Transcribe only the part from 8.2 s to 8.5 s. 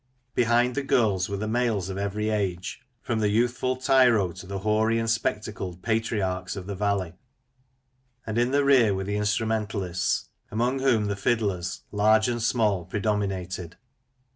and in